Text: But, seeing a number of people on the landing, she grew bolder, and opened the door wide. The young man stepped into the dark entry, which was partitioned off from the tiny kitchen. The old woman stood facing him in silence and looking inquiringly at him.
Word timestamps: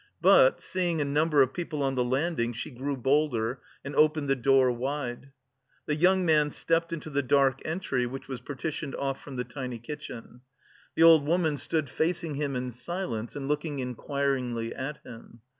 But, 0.19 0.61
seeing 0.61 0.99
a 0.99 1.05
number 1.05 1.43
of 1.43 1.53
people 1.53 1.83
on 1.83 1.93
the 1.93 2.03
landing, 2.03 2.53
she 2.53 2.71
grew 2.71 2.97
bolder, 2.97 3.61
and 3.85 3.95
opened 3.95 4.27
the 4.31 4.35
door 4.35 4.71
wide. 4.71 5.31
The 5.85 5.93
young 5.93 6.25
man 6.25 6.49
stepped 6.49 6.91
into 6.91 7.11
the 7.11 7.21
dark 7.21 7.61
entry, 7.65 8.07
which 8.07 8.27
was 8.27 8.41
partitioned 8.41 8.95
off 8.95 9.21
from 9.21 9.35
the 9.35 9.43
tiny 9.43 9.77
kitchen. 9.77 10.41
The 10.95 11.03
old 11.03 11.27
woman 11.27 11.55
stood 11.55 11.87
facing 11.87 12.33
him 12.33 12.55
in 12.55 12.71
silence 12.71 13.35
and 13.35 13.47
looking 13.47 13.77
inquiringly 13.77 14.73
at 14.73 14.97
him. 15.05 15.41